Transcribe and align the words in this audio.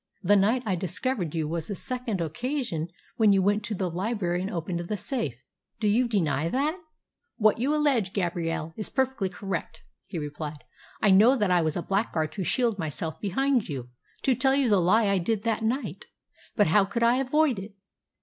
The 0.23 0.35
night 0.35 0.63
I 0.65 0.73
discovered 0.75 1.35
you 1.35 1.47
was 1.47 1.67
the 1.67 1.75
second 1.75 2.21
occasion 2.21 2.87
when 3.17 3.33
you 3.33 3.43
went 3.43 3.63
to 3.65 3.75
the 3.75 3.87
library 3.87 4.41
and 4.41 4.49
opened 4.49 4.79
the 4.79 4.97
safe. 4.97 5.35
Do 5.79 5.87
you 5.87 6.07
deny 6.07 6.49
that?" 6.49 6.79
"What 7.37 7.59
you 7.59 7.75
allege, 7.75 8.11
Gabrielle, 8.11 8.73
is 8.75 8.89
perfectly 8.89 9.29
correct," 9.29 9.83
he 10.07 10.17
replied. 10.17 10.63
"I 11.03 11.11
know 11.11 11.35
that 11.35 11.51
I 11.51 11.61
was 11.61 11.77
a 11.77 11.83
blackguard 11.83 12.31
to 12.31 12.43
shield 12.43 12.79
myself 12.79 13.21
behind 13.21 13.69
you 13.69 13.89
to 14.23 14.33
tell 14.33 14.53
the 14.53 14.79
lie 14.79 15.05
I 15.07 15.19
did 15.19 15.43
that 15.43 15.61
night. 15.61 16.05
But 16.55 16.65
how 16.69 16.83
could 16.83 17.03
I 17.03 17.17
avoid 17.17 17.59
it?" 17.59 17.75